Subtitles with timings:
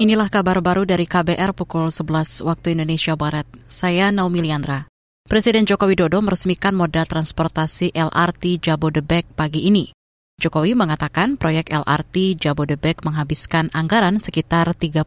[0.00, 3.44] Inilah kabar baru dari KBR pukul 11 waktu Indonesia Barat.
[3.68, 4.88] Saya Naomi Liandra.
[5.28, 9.92] Presiden Joko Widodo meresmikan moda transportasi LRT Jabodebek pagi ini.
[10.40, 15.04] Jokowi mengatakan proyek LRT Jabodebek menghabiskan anggaran sekitar 32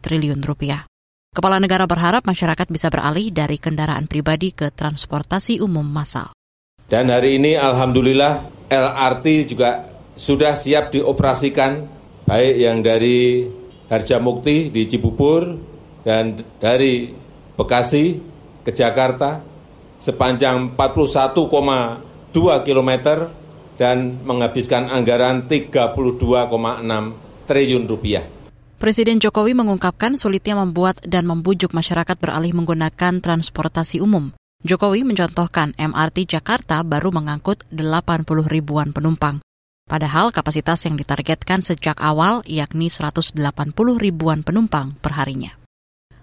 [0.00, 0.88] triliun rupiah.
[1.36, 6.32] Kepala negara berharap masyarakat bisa beralih dari kendaraan pribadi ke transportasi umum massal.
[6.88, 11.84] Dan hari ini Alhamdulillah LRT juga sudah siap dioperasikan,
[12.24, 13.60] baik yang dari
[13.92, 15.52] Harjamukti di Cibubur
[16.00, 17.12] dan dari
[17.52, 18.16] Bekasi
[18.64, 19.44] ke Jakarta
[20.00, 22.90] sepanjang 41,2 km
[23.76, 25.92] dan menghabiskan anggaran 32,6
[27.44, 28.24] triliun rupiah.
[28.80, 34.34] Presiden Jokowi mengungkapkan sulitnya membuat dan membujuk masyarakat beralih menggunakan transportasi umum.
[34.64, 39.38] Jokowi mencontohkan MRT Jakarta baru mengangkut 80 ribuan penumpang.
[39.86, 43.36] Padahal kapasitas yang ditargetkan sejak awal yakni 180
[43.98, 45.58] ribuan penumpang perharinya.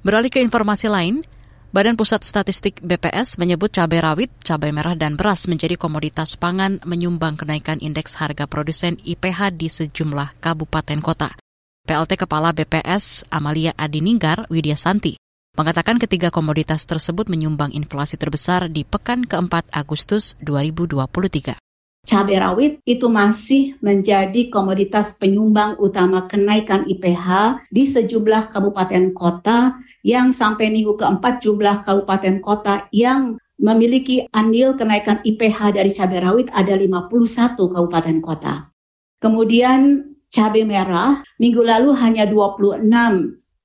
[0.00, 1.26] Beralih ke informasi lain,
[1.68, 7.36] Badan Pusat Statistik BPS menyebut cabai rawit, cabai merah, dan beras menjadi komoditas pangan menyumbang
[7.36, 11.36] kenaikan indeks harga produsen IPH di sejumlah kabupaten kota.
[11.84, 15.20] PLT Kepala BPS Amalia Adininggar Widya Santi
[15.60, 21.67] mengatakan ketiga komoditas tersebut menyumbang inflasi terbesar di pekan keempat Agustus 2023
[22.08, 29.76] cabai rawit itu masih menjadi komoditas penyumbang utama kenaikan IPH di sejumlah kabupaten kota.
[30.00, 36.48] Yang sampai minggu keempat jumlah kabupaten kota yang memiliki andil kenaikan IPH dari cabai rawit
[36.56, 38.72] ada 51 kabupaten kota.
[39.20, 42.88] Kemudian cabai merah minggu lalu hanya 26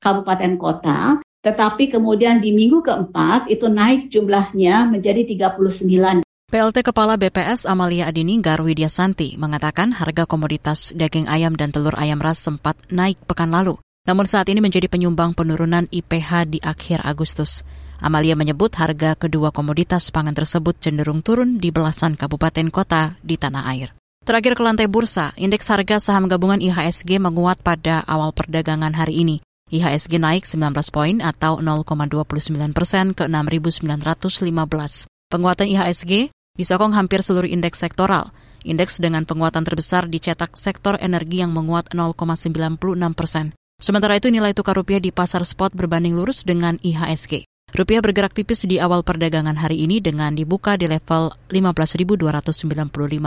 [0.00, 7.62] kabupaten kota, tetapi kemudian di minggu keempat itu naik jumlahnya menjadi 39 PLT Kepala BPS
[7.62, 13.22] Amalia Adininggar Widya Santi mengatakan harga komoditas daging ayam dan telur ayam ras sempat naik
[13.22, 13.78] pekan lalu.
[14.02, 17.62] Namun saat ini menjadi penyumbang penurunan IPH di akhir Agustus.
[18.02, 23.70] Amalia menyebut harga kedua komoditas pangan tersebut cenderung turun di belasan kabupaten kota di tanah
[23.70, 23.94] air.
[24.26, 29.36] Terakhir ke lantai bursa, indeks harga saham gabungan IHSG menguat pada awal perdagangan hari ini.
[29.70, 35.06] IHSG naik 19 poin atau 0,29 persen ke 6.915.
[35.30, 38.32] Penguatan IHSG disokong hampir seluruh indeks sektoral.
[38.60, 42.76] Indeks dengan penguatan terbesar dicetak sektor energi yang menguat 0,96
[43.16, 43.56] persen.
[43.80, 47.48] Sementara itu nilai tukar rupiah di pasar spot berbanding lurus dengan IHSG.
[47.70, 52.18] Rupiah bergerak tipis di awal perdagangan hari ini dengan dibuka di level 15.295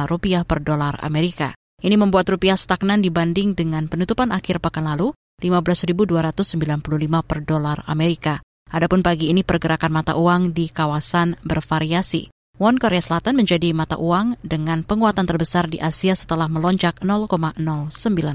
[0.03, 1.55] rupiah per dolar Amerika.
[1.79, 8.44] Ini membuat rupiah stagnan dibanding dengan penutupan akhir pekan lalu 15.295 per dolar Amerika.
[8.73, 12.33] Adapun pagi ini pergerakan mata uang di kawasan bervariasi.
[12.63, 17.59] Won Korea Selatan menjadi mata uang dengan penguatan terbesar di Asia setelah melonjak 0,09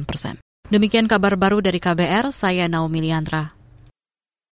[0.04, 0.36] persen.
[0.68, 3.57] Demikian kabar baru dari KBR, saya Naomi Liandra.